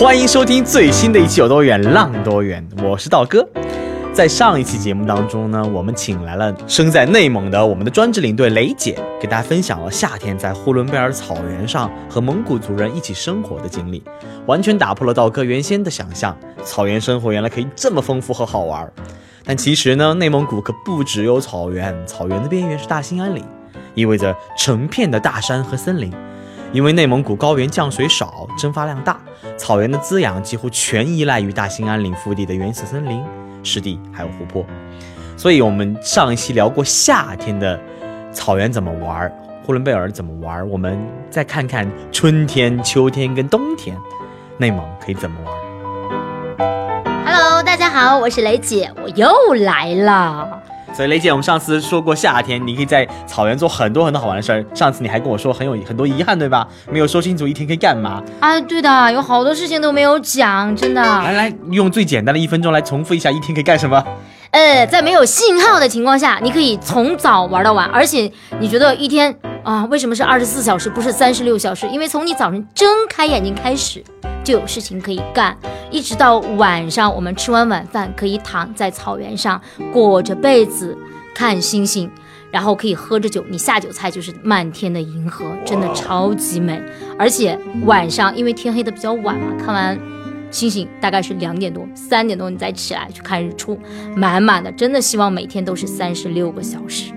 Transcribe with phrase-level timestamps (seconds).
[0.00, 3.46] 欢迎收听最新的一期《有多远浪多远》，我是道哥。
[4.14, 14.02] 在上一期节目当中呢，我们请来了生在内蒙的我们的专职领队雷姐，给大家分享了夏天在呼伦贝尔草原上和蒙古族人一起生活的经历，
[14.46, 18.90] 完全打破了道哥原先的想象，草原生活原来可以这么丰富和好玩。
[19.44, 23.44] 但其实呢，内蒙古可不只有草原，草原的边缘是大兴安岭，
[23.94, 26.10] 意味着成片的大山和森林。
[26.72, 29.18] 因为内蒙古高原降水少，蒸发量大，
[29.56, 33.20] 草原的滋养几乎全依赖于大兴安岭腹地的原始森林、
[33.64, 34.64] 湿地还有湖泊。
[35.36, 37.80] 所以，我们上一期聊过夏天的
[38.30, 39.28] 草原怎么玩，
[39.66, 40.96] 呼伦贝尔怎么玩，我们
[41.28, 43.96] 再看看春天、秋天跟冬天，
[44.56, 45.52] 内蒙可以怎么玩。
[47.26, 50.62] Hello，大家好，我是雷姐，我又来了。
[50.92, 54.64] 所以雷姐，我们上次说过夏天，你可以在草原做很多很多好玩的事儿。
[54.74, 56.66] 上次你还跟我说很有很多遗憾，对吧？
[56.90, 58.22] 没有说清楚一天可以干嘛？
[58.40, 61.00] 啊，对的，有好多事情都没有讲，真的。
[61.00, 64.04] 来来，用最简单的一分钟来重复一下一天可以干什么？
[64.50, 69.32] 呃，在没有信号的情况下，你可以从早玩到晚，而且你觉得一天
[69.62, 71.86] 啊，为什么是二十四小时不是三十六小时？
[71.88, 74.02] 因为从你早晨睁开眼睛开始
[74.42, 75.56] 就有事情可以干，
[75.90, 79.60] 一直到晚上我们吃完晚饭可以躺在草原上
[79.92, 80.96] 裹着被子
[81.34, 82.10] 看星星，
[82.50, 86.80] 然后可以喝着酒，你下酒菜就是漫天的银河，真的超级美。
[87.18, 89.98] 而且晚上因为天黑的比较晚嘛，看完。
[90.50, 93.78] 星星大概是两点多、三点多，你再起来去看日出，
[94.16, 97.12] 满满的，真的希望每天都是三十六个小时，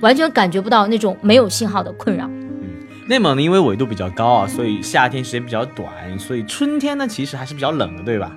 [0.00, 2.26] 完全感觉不到那种没有信号的困扰。
[2.26, 2.62] 嗯，
[3.06, 5.88] 内蒙呢，因为纬度比较高啊，所以夏天时间比较短，
[6.18, 8.32] 所以春天呢其实还是比较冷的，对吧？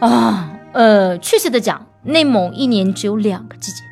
[0.00, 3.82] 啊，呃，确切的讲，内蒙一年只有两个季节，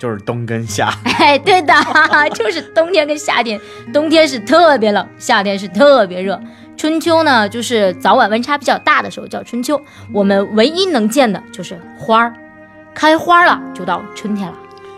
[0.00, 0.92] 就是冬跟夏。
[1.18, 1.74] 哎，对的，
[2.34, 3.60] 就是冬天跟夏天，
[3.92, 6.40] 冬天是特别冷，夏天是特别热。
[6.76, 9.80] 春秋呢，就是早晚温差比较大的时候叫春秋。
[10.12, 12.34] 我们唯一能见的就是花儿，
[12.94, 14.54] 开花了就到春天了。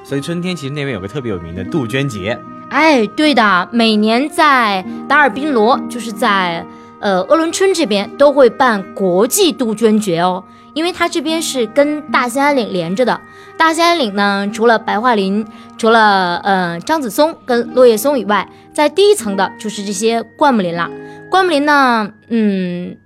[0.08, 2.40] 所以春天其实那边有个特别有名的杜鹃节。
[2.70, 6.66] 哎，对的，每年在达尔宾罗，就是在
[6.98, 10.42] 呃鄂伦春这边都会办国际杜鹃节哦，
[10.72, 13.20] 因为它这边是跟大兴安岭连着的。
[13.58, 20.90] 大兴安岭呢，除了白桦林，除了呃樟子松跟落叶松以外，在第一层的就是这些灌木林了。
[21.30, 22.96] 灌木林呢，嗯，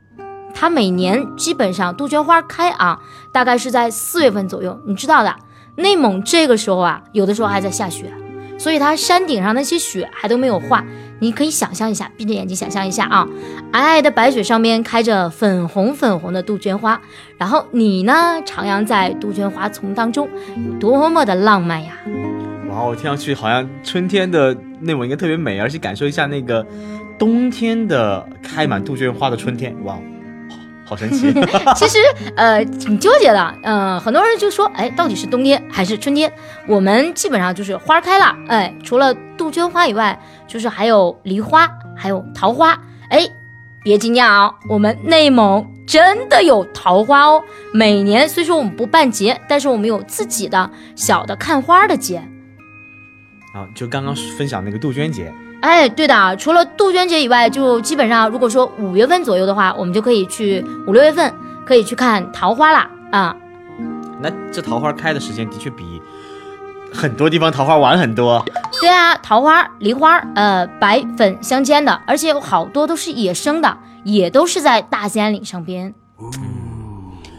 [0.55, 3.01] 它每年基本上杜鹃花开啊，
[3.33, 4.79] 大概是在四月份左右。
[4.87, 5.35] 你知道的，
[5.77, 8.12] 内蒙这个时候啊，有的时候还在下雪，
[8.59, 10.84] 所以它山顶上那些雪还都没有化。
[11.21, 13.28] 你可以想象一下，闭着眼睛想象一下啊，
[13.72, 17.00] 皑皑的白雪上面开着粉红粉红的杜鹃花，
[17.38, 18.12] 然后你呢
[18.44, 21.93] 徜徉在杜鹃花丛当中，有多么的浪漫呀！
[22.69, 26.66] 哇，我听上去好像春天的内蒙应该特别美，而且感受一下那个。
[27.19, 29.97] 冬天的开满杜鹃花的春天，哇，
[30.93, 31.33] 好神奇！
[31.75, 31.99] 其实
[32.37, 36.31] 呃挺纠结的，嗯，很多人就说，哎，到底是冬天还是春天？
[36.67, 41.67] 我们基本上就是花开了，哎，除了杜鹃花以外，就是还有梨花，
[41.97, 42.79] 还有桃花。
[43.09, 43.27] 哎，
[43.83, 47.43] 别惊讶哦，我们内蒙真的有桃花哦。
[47.73, 52.19] 每年虽说我们不办节，但是我们有自己的小的看花的节。
[53.55, 55.33] 啊，就刚刚分享那个杜鹃节。
[55.62, 61.33] 哎，对的，除了杜鹃节以外，就基本上，如果说五月份左右的话，我们就可以去五六月份
[61.65, 63.37] 可以去看桃花啦啊。
[64.21, 66.03] 那这桃花开的时间的确比
[66.93, 68.45] 很多地方桃花晚很多。
[68.81, 75.94] 对啊，桃花、梨花，呃，白粉相间的，而且有好多都是野生的，也都是在大兴安岭上边。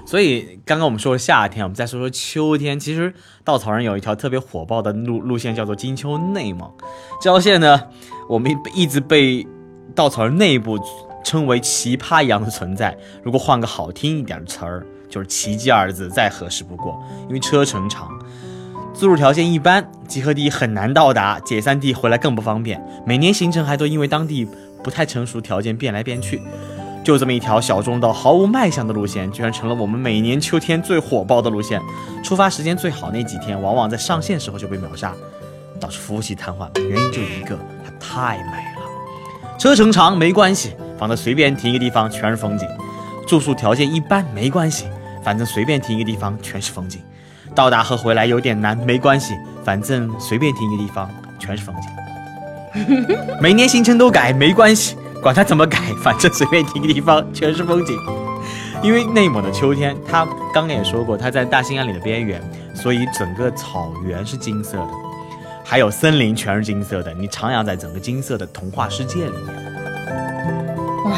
[0.05, 2.79] 所以刚刚我们说了夏天，我们再说说秋天。
[2.79, 6.69] 其实稻草人有一条特别火爆的路路线，叫做金秋内蒙。
[7.19, 7.81] 这条线呢，
[8.33, 9.45] 我们一直被
[9.93, 10.79] 稻草人内部
[11.23, 12.97] 称为奇葩一样的存在。
[13.21, 16.99] 如果换个好听一点的词儿，就是奇迹二字再合适不过。
[17.27, 18.09] 因为车程长，
[18.91, 22.83] 自入条件一般，集合地很难到达，解散地回来更不方便。
[23.05, 24.47] 每年行程还都因为当地
[24.83, 26.41] 不太成熟，条件变来变去。
[27.03, 31.79] 就这么一条小众到毫无卖相的路线，居然成了我们每年秋天最火爆的路线。
[32.23, 35.13] 出发时间最好那几天，往往在上线时候就被秒杀，
[35.79, 36.67] 导致服务器瘫痪。
[36.79, 37.59] 原因就一个，
[38.03, 39.57] 太美了。
[39.57, 42.67] 车程长没关系，反正随便停一个地方全是风景；
[43.25, 44.87] 住宿条件一般没关系，
[45.23, 46.99] 反正随便停一个地方全是风景；
[47.55, 49.33] 到达和回来有点难没关系，
[49.63, 51.09] 反正随便停一个地方
[51.39, 51.89] 全是风景。
[53.39, 57.97] 每年行程都改没关系，管它怎么改，反正随便停一个地方全是风景。
[58.81, 62.41] 因为内蒙的秋天，他刚刚也说过，他在大兴安岭的边缘，
[62.73, 64.89] 所以整个草原是金色的，
[65.73, 69.73] 还有森林全是金色的，你徜徉在整个金色的童话世界里面。
[71.05, 71.17] 哇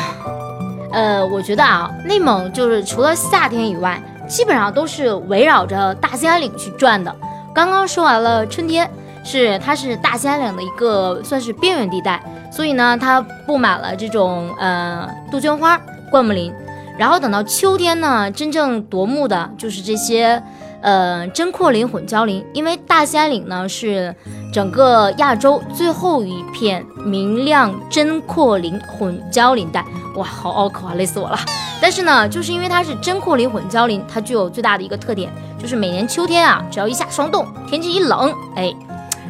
[0.93, 7.13] 呃，我觉得啊，内蒙就是除了夏天以外，基本上都是围绕着大兴安岭去转的。
[7.53, 8.89] 刚刚说完了春天，
[9.25, 15.77] 是它是大兴安岭的一个算是边缘地带，所以呢，它布满了这种呃杜鹃花、
[16.09, 16.49] 灌木林。
[16.97, 20.41] 然后等到秋天呢，真正夺目的就是这些
[20.85, 24.15] 呃针阔林、混交林，因为大兴安岭呢是
[24.53, 29.83] 整个亚洲最后一片明亮针阔林混交林带。
[30.15, 31.39] 哇，好拗口啊，累死我了。
[31.81, 38.71] 但是呢，就是因为它是针阔林混交林，它具有最大的一个特点，就是每年秋天啊，只要一下霜冻，天气一冷，哎，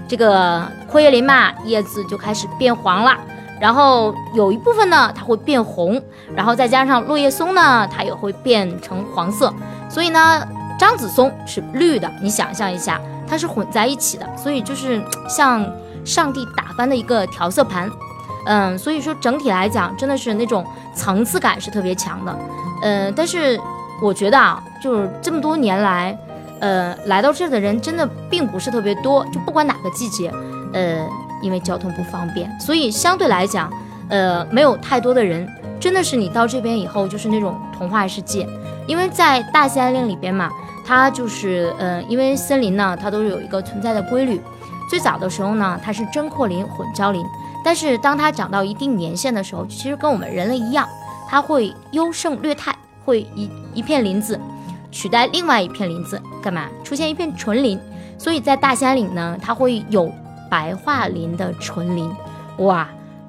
[0.09, 0.61] 这个
[0.91, 3.17] 阔叶林嘛，叶子就开始变黄了。
[3.61, 6.01] 然后有一部分呢，它会变红，
[6.35, 9.53] 然后再加上落叶松呢，它也会变成黄色。
[9.89, 10.45] 所以呢，
[10.77, 15.65] 樟子松是绿的，你想象一下，它是混在一起的，所以就是像
[16.03, 17.89] 上帝打翻的一个调色盘。
[18.45, 22.37] 嗯，所以说整体来讲，真的是那种层次感是特别强的。
[22.83, 23.59] 嗯，但是
[24.01, 26.17] 我觉得啊，就是这么多年来，
[26.59, 30.31] 呃，来到这儿的人真的并不是特别多，就不管哪个季节，
[30.73, 31.07] 呃。
[31.41, 33.71] 因为交通不方便，所以相对来讲，
[34.09, 35.47] 呃，没有太多的人。
[35.79, 38.47] 真的是你到这边以后，就是那种童话世界。
[38.87, 40.49] 因为在大兴安岭里边嘛，
[40.85, 44.41] 它就是，呃，因为森林呢，它都是有一个存在的规律。
[44.89, 47.25] 最早的时候呢，它是针阔林混交林，
[47.63, 50.87] 但是当它长到一定年限的时候，其实跟我们人类一样，
[51.29, 54.39] 它会优胜劣汰，会一一片林子
[54.91, 56.67] 取代另外一片林子，干嘛？
[56.83, 57.79] 出现一片纯林。
[58.17, 60.11] 所以在大兴安岭呢，它会有。
[60.47, 62.09] 白桦林的纯林，
[62.59, 62.87] 哇，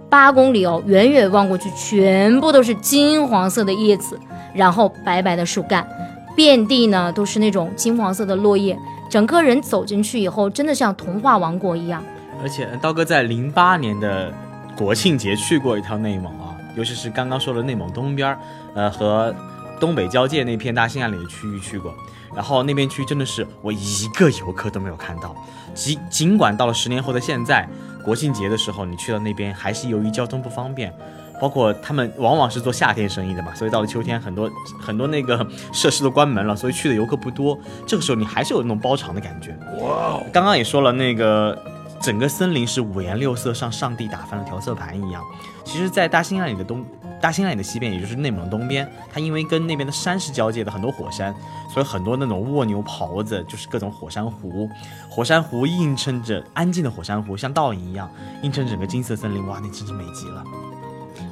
[0.09, 4.19] 八公里哦，远远望过去，全部都是金黄色的叶子，
[4.55, 5.87] 然后白白的树干，
[6.35, 8.79] 遍地呢都是那种金黄色的落叶，
[9.11, 12.03] 整个人走进去以后，真的像童话王国一样。
[12.43, 14.33] 而且刀哥在零八年的
[14.77, 18.37] 国庆节去过一趟内蒙啊，尤其是刚刚说的内蒙东边，
[18.75, 19.35] 呃和
[19.81, 21.93] 东北交界那片大兴安岭的区域去过。
[22.35, 25.35] 然后那边区真的是我一个游客都没有看到，
[25.73, 27.67] 尽尽管到了十年后的现在，
[28.07, 30.95] 国庆节的时候你去到那边，还是由于交通不方便，
[31.41, 34.49] 包括他们往往是做夏天生意的嘛，所以到了秋天，很多
[34.81, 37.59] 很多那个设施都关门了，所以去的游客不多。
[37.85, 39.57] 这个时候你还是有那种包场的感觉。
[39.81, 41.61] 哇，刚刚也说了，那个
[42.01, 45.21] 整个森林是五颜六色，像上帝打翻了调色盘一样。
[45.65, 46.85] 其实，在大兴安岭的东。
[47.27, 51.35] 大兴安岭的西边，也就是内蒙东边，它因为跟那边的山是交界的，很多火山，
[51.69, 54.71] 所以很多那种蜗牛狍子，就是各种火山湖。
[55.11, 58.09] 火山湖映衬着安静的火山湖，像倒影一样
[58.43, 59.45] 映衬整个金色森林。
[59.49, 60.45] 哇，那真是美极了！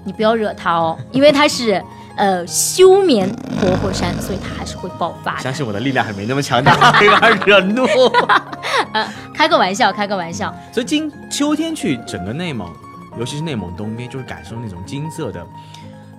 [0.05, 1.81] 你不要惹它哦，因为它是
[2.17, 5.39] 呃休眠活火山，所以它还是会爆发。
[5.39, 7.87] 相信我的力量还没那么强大， 没法惹怒。
[8.93, 10.53] 呃开个玩笑，开个玩笑。
[10.73, 12.69] 所以今秋天去整个内蒙。
[13.17, 15.47] 尤其是内蒙东边，就是感受那种金色的、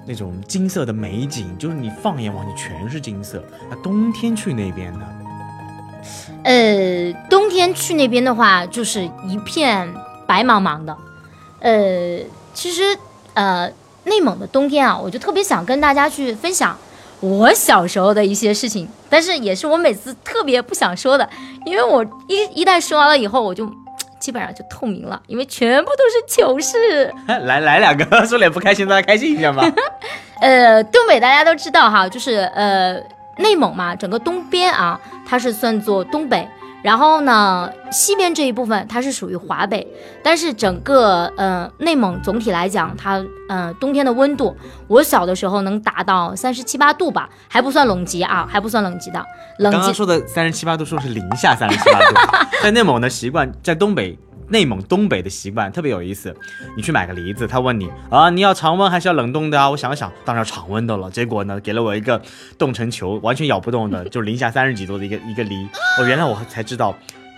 [0.07, 3.43] 那种金色的美景，就是你放眼望去全是金色。
[3.69, 5.05] 那冬天去那边呢？
[6.43, 9.91] 呃，冬天去那边的话，就是一片
[10.27, 10.95] 白茫茫的。
[11.59, 12.19] 呃，
[12.53, 12.83] 其实
[13.33, 13.71] 呃，
[14.03, 16.77] 内蒙的冬天啊，我就特别想跟大家去分享
[17.19, 21.27] 我小时候的一些事情，但是也是我每次特别不想说的，
[21.65, 23.67] 因为我一一旦说完了以后，我就。
[24.19, 27.13] 基本上就透明了，因为全部都是糗事。
[27.27, 29.63] 来来两个，说点不开心，大家开心一下嘛。
[30.41, 32.99] 呃，东北大家都知道哈，就是呃
[33.37, 36.47] 内蒙嘛，整个东边啊，它是算作东北。
[36.85, 39.85] 然后呢，西边这一部分它是属于华北，
[40.23, 44.55] 但是整个呃内蒙总体来讲，它呃冬天的温度，
[44.87, 49.17] 我小的时候能达到三十七八度吧，还不算冷极啊，还不算冷极的。
[49.57, 52.15] 冷极刚刚说的三十七八度说是零下三十七八度，
[52.61, 54.15] 在内蒙的习惯，在东北。
[54.49, 56.35] 内蒙东北的习惯特别有意思，
[56.75, 59.69] 你去买个梨子，他问你啊，你要常温还是要冷冻的啊？
[59.69, 61.09] 我想想，当然要常温的了。
[61.09, 62.21] 结果呢，给了我一个
[62.57, 65.67] 冻成球，完全咬不动的， 就零下三十几度的一个一个梨。
[65.97, 66.95] 哦，原来我才知道，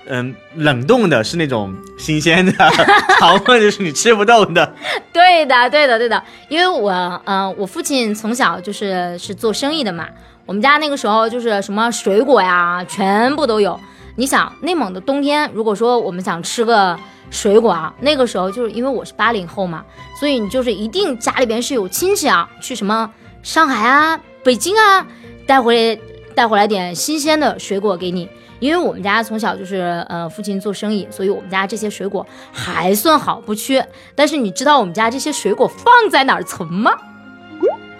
[0.07, 2.51] 嗯，冷冻的是那种新鲜的，
[3.19, 4.73] 常温就是你吃不动的。
[5.13, 6.21] 对的，对的，对的。
[6.49, 6.91] 因为我，
[7.25, 10.07] 嗯，我父亲从小就是是做生意的嘛，
[10.45, 13.79] 我们家那个时候就是什么水果呀，全部都有。
[14.17, 19.85] 你想内蒙的冬天，如果说我们想吃个水果啊，那个时候就是因为我是八零后嘛，
[20.19, 23.09] 所以你就是一定家里边是有亲戚啊，去什么
[23.43, 25.05] 上海啊、北京啊，
[25.45, 26.01] 带回来
[26.33, 28.27] 带回来点新鲜的水果给你。
[28.59, 33.87] 因为我们家从小就是呃父亲做生意，所以我们家这些水果还算好不缺。
[34.15, 36.91] 但是你知道我们家这些水果放在哪儿存吗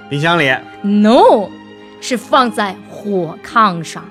[0.09, 1.47] 冰箱里，？No，
[2.01, 4.03] 是放在火炕上。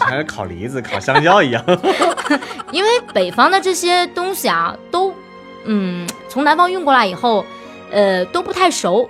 [0.00, 1.64] 还是烤梨子、烤香蕉一样。
[2.72, 5.14] 因为北方的这些东西啊，都
[5.64, 7.44] 嗯从南方运过来以后，
[7.90, 9.08] 呃都不太熟，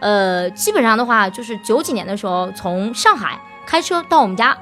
[0.00, 4.56] 呃基本上的话就是九几年的时候从上海开车到我们家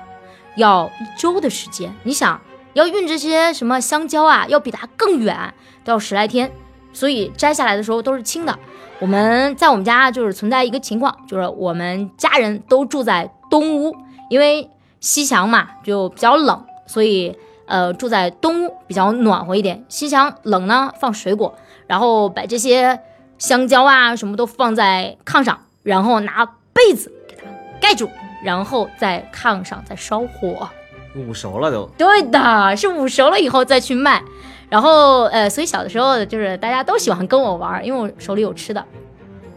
[0.57, 2.41] 要一周的时间，你想
[2.75, 6.53] 要运这些什么香蕉啊，要比它更远，都要十来天，
[6.93, 8.59] 所以摘下来的时候都是青的。
[8.99, 13.97] 我们在我们家就是存在一个情况，就是我们家人都住在东屋，
[14.31, 14.71] 因为
[15.03, 19.85] 西墙嘛就比较冷，所以呃住在东屋比较暖和一点。
[19.89, 21.55] 西墙冷呢，放水果，
[21.87, 23.01] 然后把这些
[23.37, 27.43] 香蕉啊什么都放在炕上，然后拿被子给它
[27.81, 28.09] 盖住，
[28.45, 30.69] 然后在炕上再烧火。
[31.17, 31.85] 捂熟了都。
[31.99, 34.23] 对的，是捂熟了以后再去卖。
[34.71, 38.83] 然后呃，所以小的时候就是大家都喜欢跟我玩，因为我手里有吃的。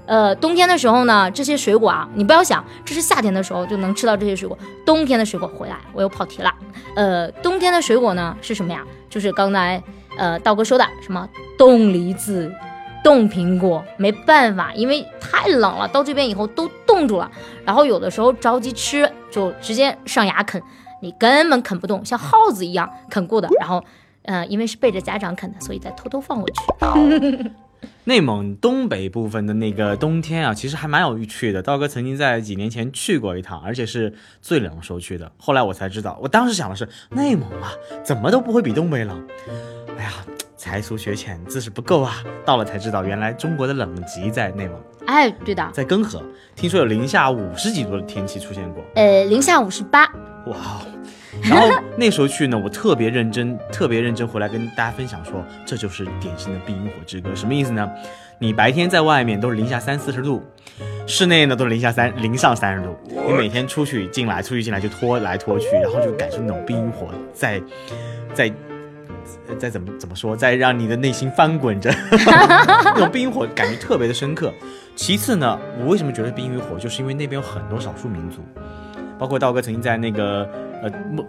[0.08, 6.54] 呃，冬天的时候呢，这些水果啊，你不要想这是夏天的时候就能吃到这些水果，冬天的水果回来，我又跑题了。
[6.96, 8.84] 呃，冬天的水果呢是什么呀？
[9.10, 9.82] 就是刚才
[10.18, 12.52] 呃道哥说的什么冻梨子、
[13.04, 17.32] 冻苹果，没办法，因为太冷了，到这边以后都冻住了。
[17.64, 20.62] 然后有的时候着急吃，就直接上牙啃，
[21.02, 23.50] 你根本啃不动，像耗子一样啃过的。
[23.60, 23.84] 然后，
[24.24, 27.52] 呃，因为是背着家长啃的，所以再偷偷放回去。
[28.06, 31.62] 内蒙东北部分的那个冬天啊，其实还蛮有趣的。
[31.62, 35.32] 道哥曾经在几年前去过一趟，而且是最冷的时候去的。
[35.38, 37.72] 后来我才知道，我当时想的是内蒙啊，
[38.04, 39.28] 怎么都不会比东北冷。
[39.98, 40.12] 哎呀，
[40.58, 42.24] 才疏学浅，知识不够啊。
[42.46, 44.78] 到了才知道，原来中国的冷极在内蒙，
[45.08, 46.22] 哎，对的，在根河，
[46.56, 48.84] 听说有零下五十几度的天气出现过。
[48.96, 50.06] 呃，零下五十八，
[50.48, 50.95] 哇哦！
[51.44, 57.30] 然后那时候去呢，我特别认真，特别认真回来跟大家分享说，这就是典型的冰与火之歌。
[57.36, 57.90] 什么意思呢？
[58.38, 60.44] 你白天在外面都是零下三四十度，
[61.08, 62.96] 室内呢都是零下三零上三十度，
[63.28, 67.62] 你每天出去进来，出去进来就拖来拖去，然后就感受那种冰与火在
[68.34, 68.52] 在
[69.58, 74.54] 在怎么怎么说，在让你的内心翻滚着， 那种冰与火感觉特别的深刻。
[74.96, 78.40] 其次呢，我为什么觉得冰与火，就是因为那边有很多少数民族。
[79.18, 80.46] 包括道哥曾经在那个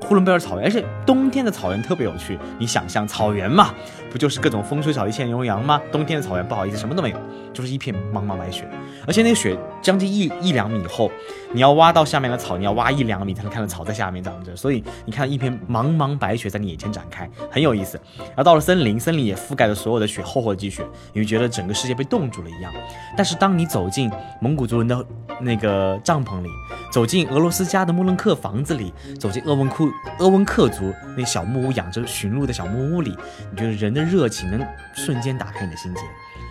[0.00, 2.38] 呼伦贝尔草原，而且冬天的草原特别有趣。
[2.58, 3.74] 你想象草原嘛，
[4.10, 5.80] 不就是各种风吹草低见牛羊吗？
[5.90, 7.16] 冬天的草原不好意思什么都没有，
[7.52, 8.68] 就是一片茫茫白雪，
[9.06, 11.10] 而且那个雪将近一一两米厚，
[11.56, 17.98] 你要挖到下面的草，你要挖一两米才能看到草在下面长着，所以你看一片茫茫白雪在你眼前展开，很有意思。
[18.18, 22.70] 然后到了森林，森林也覆盖了所有的雪，厚厚的积雪，你会觉得整个世界被冻住了一样。
[23.16, 25.02] 但是当你走进蒙古族人的
[25.40, 26.50] 那个帐篷里，
[26.92, 33.16] 走进俄罗斯家的莫伦克房子里，走进鄂温库鄂温克族那小木屋养着驯鹿的小木屋里，
[33.50, 36.02] 你觉得人的热情能瞬间打开你的心结。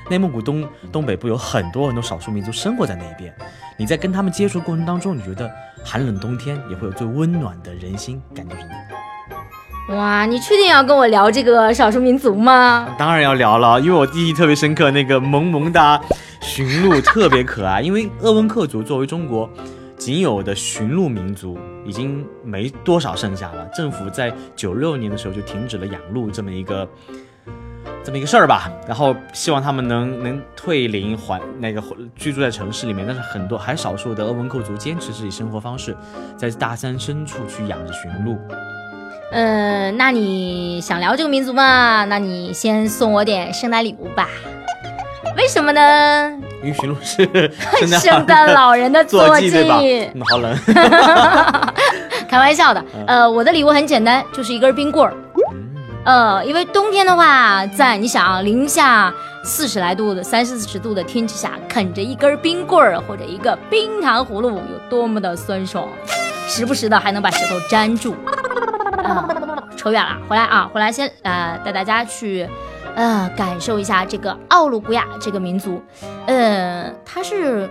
[0.09, 3.33] 内蒙古东东北部有很多很多少数民族生活在那边，
[3.77, 5.50] 你在跟他们接触过程当中，你觉得
[5.83, 9.95] 寒冷冬天也会有最温暖的人心感动着你。
[9.95, 12.88] 哇，你确定要跟我聊这个少数民族吗？
[12.97, 16.00] 当然要聊了，因为我记忆特别深刻，那个萌萌哒
[16.41, 17.81] 驯鹿特别可爱。
[17.85, 19.50] 因为鄂温克族作为中国
[19.97, 23.65] 仅有的驯鹿民族，已经没多少剩下了。
[23.75, 26.88] 政府在九六年的时候就停止了养鹿这么一个
[28.05, 31.81] 这么一个事儿吧，然后希望他们能能退林还那个
[32.15, 35.97] 居住在城市里面，但是很多还少数的鄂温克族坚持自己生活方式，
[36.38, 38.38] 在大山深处去养着驯鹿。
[39.31, 42.05] 嗯，那你想聊这个民族吗？
[42.05, 44.29] 那你先送我点圣诞礼物吧。
[45.35, 46.31] 为什么呢？
[46.62, 47.51] 因为驯鹿是
[48.00, 49.79] 圣诞老人的坐骑，对吧？
[49.81, 50.55] 嗯，好冷。
[52.29, 52.85] 开玩笑的。
[53.07, 55.13] 呃，我的礼物很简单，就是一根冰棍儿。
[56.05, 59.12] 呃，因为冬天的话，在你想零下
[59.43, 65.88] 四十来度的三四十度的天气下，啃着一根冰棍儿或者一个冰糖葫芦，有多么的酸爽，
[66.47, 68.15] 时不时的还能把舌头粘住。
[69.03, 69.27] 啊、
[69.75, 72.47] 扯远了，回来啊，回来先呃带大家去
[72.95, 75.83] 呃感受一下这个奥鲁古雅这个民族，
[76.27, 77.69] 呃，它是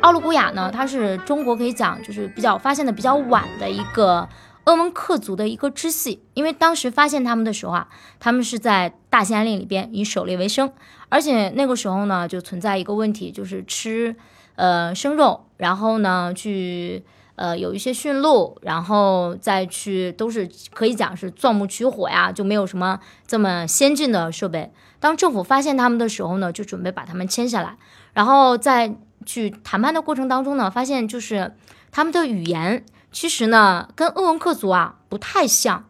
[0.00, 4.28] 奥鲁古雅呢，它是中国可以讲就是比较发现的比较晚的一个
[4.66, 7.88] 鄂温克族的一个支系，因为当时发现他们的时候啊，
[8.20, 10.70] 他们是在大兴安岭里边以狩猎为生，
[11.08, 14.14] 而且那个时候呢就存在一个问题，就是吃
[14.54, 17.02] 呃生肉，然后呢去。
[17.38, 24.72] 呃有一些驯鹿，然后再去都是可以讲是钻木取火呀，就没有什么这么先进的设备。
[25.00, 27.76] 当政府发现他们的时候呢，就准备把他们签下来，
[28.14, 28.96] 然后在
[29.26, 31.54] 去谈判的过程当中呢，发现就是
[31.92, 35.84] 他们的语言其实呢跟鄂温克族啊不太像。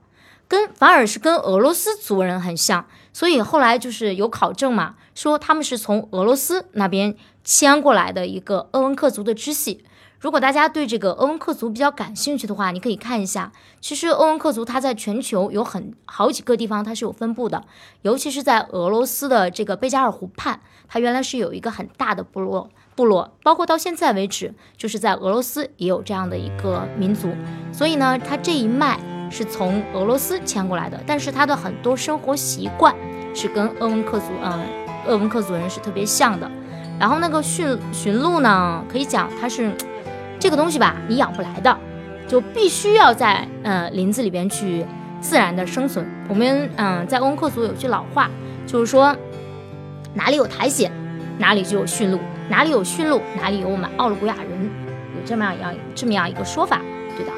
[0.48, 9.84] 跟反而是跟俄罗斯族人很像，所以后来就是有考证嘛，说他们是从俄罗斯那边迁过来的一个鄂温克族的支系。
[10.20, 17.64] 如果大家对这个鄂温克族比较感兴趣的话，你可以看一下，其实鄂温克族它在全球有很好几个地方它是有分布的，
[18.02, 27.28] 尤其是在俄罗斯的这个贝加尔湖畔，它原来是有一个很大的部落，部落包括到现在为止，就是在俄罗斯也有这样的一个民族，
[27.70, 28.98] 所以呢，它这一脉。
[29.28, 32.94] 是从俄罗斯迁过来的，但是他的很多生活习惯
[33.34, 34.64] 是跟鄂温克族，嗯，
[35.08, 36.48] 鄂温克族人是特别像的。
[36.96, 39.72] 然后那个驯驯鹿呢，可以讲它是
[40.38, 41.76] 这个东西吧，你养不来的，
[42.28, 44.86] 就必须要在呃林子里边去
[45.20, 46.06] 自然的生存。
[46.28, 48.30] 我们嗯在鄂温克族有句老话，
[48.64, 49.14] 就是说
[50.14, 50.88] 哪里有苔藓，
[51.38, 56.80] 哪里就有驯鹿；哪里有驯鹿，哪里有我们奥鲁古雅人，有这么样样这么样一个说法。
[57.16, 57.32] 对的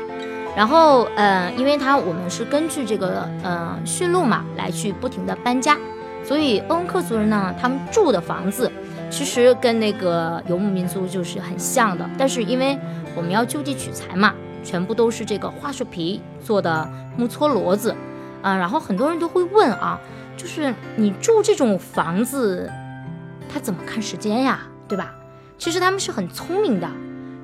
[0.56, 5.76] 然后，呃，因为它我们是根据这个呃驯鹿嘛来去不停的搬家，
[6.24, 8.70] 所以鄂温克族人呢，他们住的房子
[9.08, 12.08] 其实跟那个游牧民族就是很像的。
[12.18, 12.76] 但是因为
[13.14, 17.94] 我们要就地取材嘛，全部都是这个桦树皮做的木搓骡子，
[18.42, 20.00] 啊，然后很多人都会问啊，
[20.36, 22.68] 就是你住这种房子，
[23.48, 25.14] 他怎么看时间呀，对吧？
[25.56, 26.88] 其实他们是很聪明的，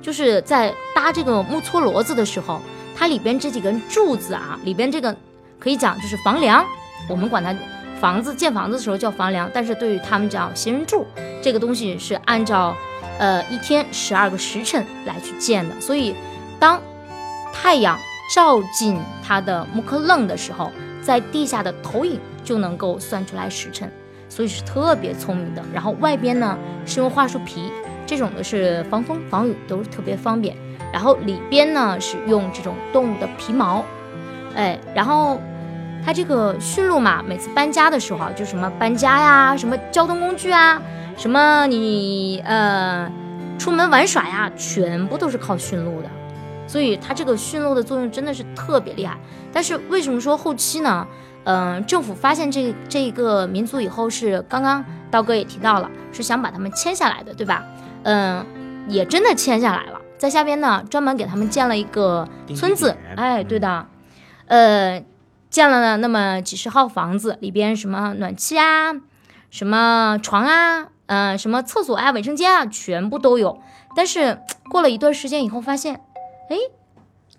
[0.01, 2.61] 就是在搭这个木搓骡子的时候。
[2.97, 5.15] 它里边这几根柱子啊，里边这个
[5.59, 6.65] 可以讲就是房梁，
[7.09, 7.53] 我们管它
[8.01, 11.05] 房子建房子的时候叫房梁，但是对于他们讲仙人柱
[11.43, 12.73] 这个东西是按照
[13.19, 16.15] 呃一天十二个时辰来去建的，所以
[16.61, 16.81] 当
[17.53, 17.99] 太阳
[18.33, 18.97] 照进
[19.27, 20.71] 它的木刻楞的时候，
[21.03, 23.93] 在地下的投影就能够算出来时辰，
[24.35, 25.63] 所以是特别聪明的。
[25.73, 27.71] 然后外边呢是用桦树皮，
[28.05, 30.57] 这种的是防风防雨都是特别方便。
[30.93, 33.85] 然后里边呢是用这种动物的皮毛，
[34.57, 35.41] 哎，然后
[36.05, 40.83] 它这个驯鹿嘛，每次搬家的时候，就什么搬家呀，什么交通工具啊，
[41.17, 43.09] 什么你呃
[43.57, 46.09] 出门玩耍呀，全部都是靠驯鹿的，
[46.67, 49.17] 所以它这个驯鹿的作用真的是特别厉害。
[49.53, 51.07] 但是为什么说后期呢？
[51.45, 57.65] 嗯，政府发现这这一个民族以后，是刚刚刀哥也提到了，是想把他们迁下来的，对吧？
[58.03, 58.45] 嗯，
[58.89, 60.01] 也真的迁下来了。
[60.17, 62.27] 在下边呢，专门给他们建了一个
[62.57, 63.87] 村子，哎，对的，
[64.47, 65.05] 呃，
[65.51, 68.93] 建了那么几十号房子，里边什么暖气啊，
[69.51, 73.61] 什么床啊，嗯，什么厕所啊、卫生间啊，全部都有。
[73.95, 74.39] 但是
[74.71, 76.01] 过了一段时间以后，发现，
[76.49, 76.57] 哎，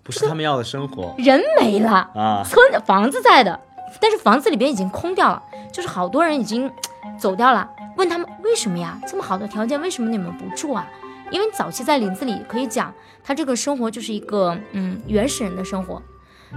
[0.02, 3.60] 不是他们要的生活，人没了啊，村房子在的，
[4.00, 6.70] 但是房子里边已经空掉了，就是好多人已经
[7.18, 7.68] 走掉了。
[7.96, 9.00] 问他们为什么呀？
[9.06, 10.86] 这么好的条件，为什么你们不住啊？
[11.30, 12.92] 因为早期在林子里可以讲，
[13.24, 16.00] 他这个生活就是一个嗯原始人的生活。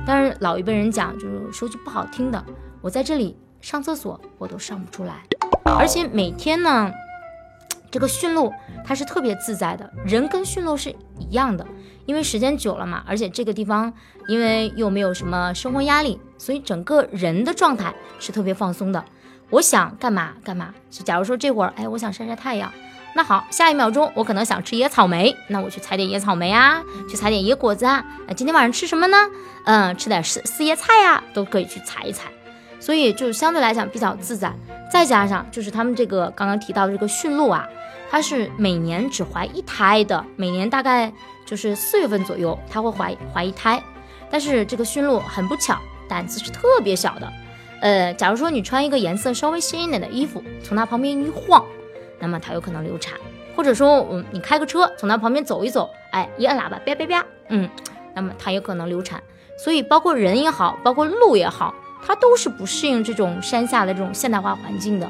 [0.06, 2.44] 但是老一辈人讲，就是说句不好听的，
[2.82, 5.24] 我在这里上厕所我都上不出来。
[5.63, 6.92] 而且每天呢，
[7.89, 8.54] 这个驯鹿
[8.86, 11.65] 它是特别自在的，人跟驯鹿是一样的，
[12.06, 13.94] 因为时间久了嘛，而且这个地方
[14.28, 19.04] 因为又没有什么生活压力，所以整个人的状态是特别放松的。
[19.50, 22.72] 我想干嘛干嘛，就假如说这会儿，哎，我想晒晒太阳。
[23.15, 28.06] 那好，下一秒钟我可能想吃野草莓，那我去采点野草莓啊，去采点野果子啊。
[28.28, 29.18] 那今天晚上吃什么呢？
[29.65, 32.30] 嗯，吃点四四叶菜呀，都可以去采一采。
[32.80, 34.54] 所以就相对来讲比较自在。
[34.92, 37.68] 再加上就是他们这个刚刚提到的这个驯鹿啊，
[38.10, 41.13] 它是每年只怀一胎的，每年大概
[41.45, 43.82] 就是四月份左右它会怀怀一胎。
[44.32, 47.32] 但是这个驯鹿很不巧，胆子是特别小的。
[47.82, 51.63] 呃，假如说你穿一个颜色稍微鲜一点的衣服，从它旁边一晃。
[52.19, 53.17] 那么它有可能流产，
[53.56, 57.69] 或者说，嗯，你开个车从它旁边走一走，哎，一按喇叭，叭叭叭，嗯，
[58.13, 59.24] 那么它有可能流产。
[59.58, 61.74] 所以，包括人也好，包括鹿也好，
[62.06, 65.10] 它都是不适应这种山下的这种现代化环境的。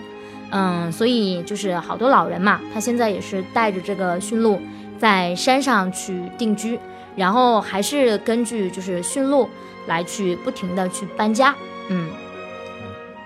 [0.51, 4.59] 嗯，所以就是好多老人嘛，他现在也是带着这个驯鹿
[4.97, 6.79] 在山上去定居，
[7.15, 9.49] 然后还是根据就是驯鹿
[9.87, 11.55] 来去不停的去搬家，
[11.89, 12.09] 嗯。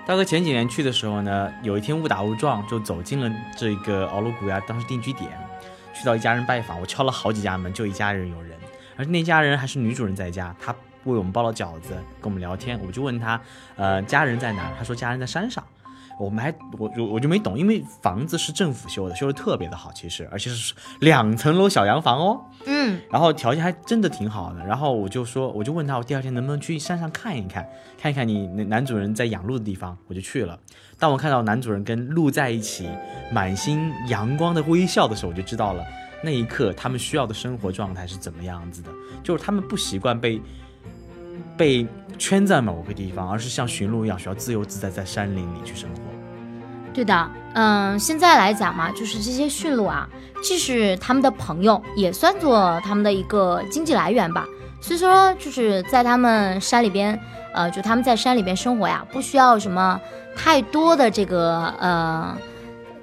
[0.06, 5.30] 大哥前几年去的时候呢，有一天误打误撞就走进了这个奥鲁古亚当时定居点，
[5.94, 6.78] 去到一家人拜访。
[6.78, 8.50] 我敲了好几家门，就一家人有人，
[8.98, 12.78] 而那家人还是女主人在家，她为我们包了饺子，跟我们聊天。
[12.86, 13.40] 我就问她，
[13.76, 14.70] 呃，家人在哪？
[14.76, 15.64] 她说家人在山上。
[16.18, 24.64] 我们还我我我就没懂，因为房子是政府修的，修的特别的好，其实而且是两层楼小洋房哦，嗯，然后条件还真的挺好的。
[24.64, 30.58] 然后我就说，我就问他，我第二天能不能去山上看一看，看一看你男男主人在养鹿的地方，我就去了。
[30.98, 32.88] 当我看到男主人跟鹿在一起，
[33.32, 35.84] 满心阳光的微笑的时候，我就知道了，
[36.22, 38.90] 那一刻他们需要的生活状态是怎么样子的，
[39.22, 40.40] 就是他们不习惯被
[41.56, 41.86] 被
[42.18, 46.00] 圈在某个地方，而是像驯鹿一样，需要自由自在在山林里去生活。
[46.92, 50.08] 对的，嗯，现在来讲嘛，就是这些驯鹿啊，
[50.42, 54.46] 既是他们的朋友，也算作他们的一个经济来源吧。
[54.80, 57.18] 所以说，就是在他们山里边，
[57.52, 60.00] 呃，就他们在山里边生活呀，不需要什么
[60.36, 62.36] 太多的这个呃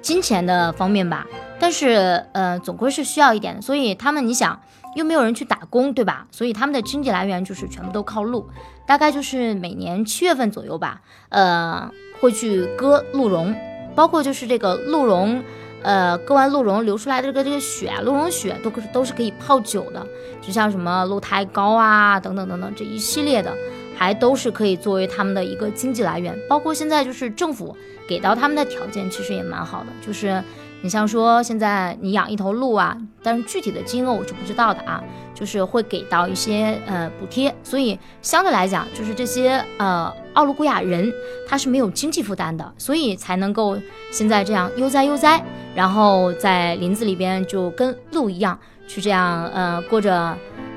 [0.00, 1.26] 金钱的方面吧。
[1.58, 3.60] 但是，呃，总归是需要一点的。
[3.60, 4.58] 所以他们，你想，
[4.96, 6.26] 又没有人去打工，对吧？
[6.30, 8.48] 所以他们的经济来源就是全部都靠鹿。
[8.86, 13.54] 大概就是每年七月份左右吧，呃，会去割鹿茸。
[13.94, 15.44] 包括就是这个鹿茸，
[15.82, 20.06] 呃，割完鹿茸流出来的这个这个血啊，鹿茸血都是都是可以泡酒的，
[20.40, 23.54] 就像什么鹿胎膏啊等等等等这一系列的，
[23.96, 26.34] 还都是可以作为他们的一个经济来源。
[26.48, 27.76] 包括现在就是政府
[28.08, 30.42] 给到他们的条件其实也蛮好的，就是
[30.82, 35.02] 你像说现在你养一头鹿啊，但是具体的金额我是不知道的啊，
[35.34, 40.12] 就是会给到一些呃补贴，所以相对来讲就是这些呃。
[40.34, 41.12] 奥卢古雅人
[41.46, 43.78] 他是没有经济负担的，所以才能够
[44.10, 50.34] 现在这样悠哉悠哉，然后在林子里边就跟鹿一样去这样呃过着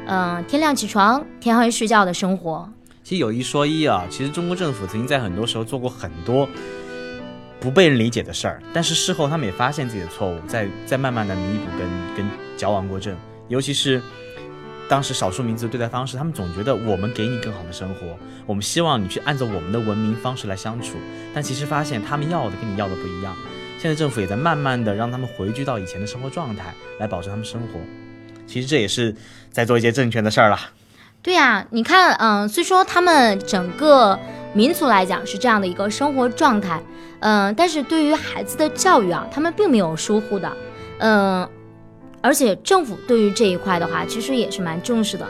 [0.07, 2.69] 嗯天亮起床天黑睡觉的生活。
[3.01, 6.45] 其实有一说一啊，其实中国政府曾经在很多时候做过很多
[7.65, 12.25] 不被人理解的事儿，但是事后他们也发现自己的错误，在在慢慢的弥补跟跟
[12.55, 14.01] 矫枉过正，尤其是。
[14.87, 18.01] 当时少数民族对待方式，他们总觉得我们给你更好的生活，
[18.45, 20.97] 我们希望你去按照我们的文明方式来相处，
[21.33, 23.35] 但其实发现他们要的跟你要的不一样。
[23.79, 27.79] 现在政府也在慢慢的让他们回归到以前的生活状态，来保证他们生活。
[28.45, 29.15] 其实这也是
[29.51, 30.59] 在做一些正确的事儿了。
[31.23, 34.19] 对呀，你看，嗯，虽说他们整个
[34.53, 36.79] 民族来讲是这样的一个生活状态，
[37.25, 40.51] 嗯，但是对于孩子的教育啊，他们并没有疏忽的，
[40.99, 41.49] 嗯。
[42.21, 45.27] 而且政府对于这一块的话，其实也是蛮重视的。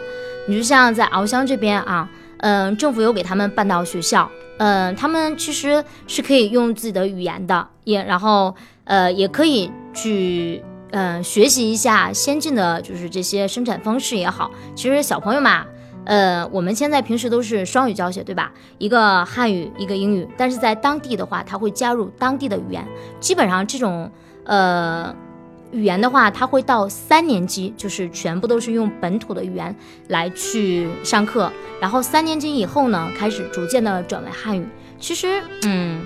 [0.47, 8.55] 你就像在翱翔这边啊，嗯，政府有给他们办到学校，嗯，他们其实是可以用自己的语言的，也然后
[8.85, 14.49] 呃也可以去嗯学习一下先进的就是这些生产方式也好。
[14.73, 15.65] 其实小朋友嘛，
[16.05, 18.51] 呃，我们现在平时都是双语教学，对吧？
[18.77, 22.87] 一个汉语，一个英语，但是在当地的话，他会加入当地的语言，
[23.19, 24.09] 基本上这种
[24.45, 25.13] 呃。
[25.71, 29.75] 语言的话，他会到三年级，就是全部都是用本土的语言
[30.07, 34.65] 来去上课，然后三年级以后呢，开始逐渐的转为汉语。
[34.99, 36.01] 其实，嗯，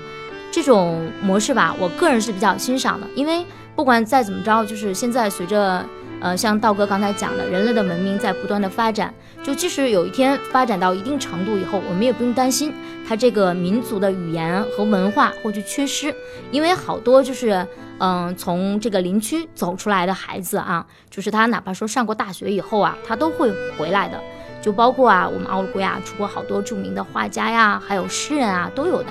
[0.49, 5.85] 这种模式吧，我个人是比较欣赏的，因为不管再怎么着，就是现在随着。
[6.21, 12.73] 呃，像道哥刚才讲的，人类的文明在不断的发展，就即使有一天发展到一定程度以后，我们也不用担心
[13.07, 16.13] 他这个民族的语言和文化会去缺失，
[16.51, 17.65] 因为好多就是，
[17.99, 24.19] 嗯，从这个林区走出来的孩子啊，就是他哪怕说上过大学以后啊，他都会回来的，
[24.61, 29.09] 就包括啊，我们奥古亚出过好多著名的画家呀，还有诗人啊，都有的，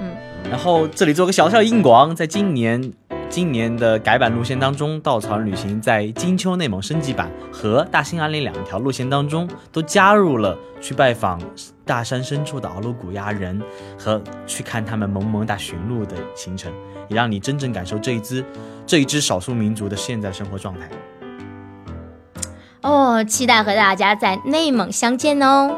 [0.00, 0.10] 嗯。
[0.50, 2.92] 然后这里做个小小硬广，在今年。
[3.30, 11.40] 今年的改版路线当中，稻草人旅行在金秋内蒙升级版和大兴安岭两条路线当中，都加入了去拜访
[11.84, 13.60] 大山深处的敖鲁古亚人
[13.98, 16.72] 和去看他们萌萌哒驯鹿的行程，
[17.08, 18.44] 也让你真正感受这一支
[18.86, 20.88] 这一支少数民族的现在生活状态。
[22.82, 25.76] 哦，期待和大家在内蒙相见哦。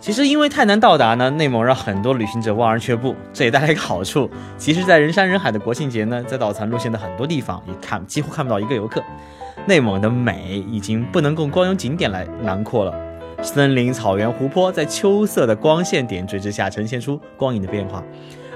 [0.00, 3.14] 其实因为太难到达呢，内蒙让很多旅行者望而却步。
[3.34, 9.02] 这也带来一个好处，其实，在人山人海的国庆节呢，在岛残路线的很多地方也看几乎看不到一个游客。
[9.66, 12.94] 内蒙的美已经不能够光用景点来囊括了，
[13.42, 18.02] 森林、草原、湖泊在秋色的光线点缀之下，呈现出光影的变化。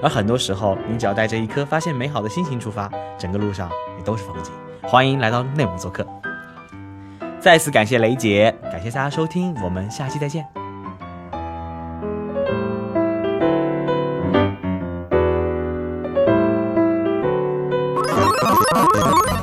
[0.03, 4.51] 而很多时候，你只要带着一颗发现美好的心情出发，整个路上也都是风景。
[4.83, 6.07] 欢迎来到内蒙做客。
[7.39, 10.64] 再次感谢雷姐，感谢大家收听，我们下期再见。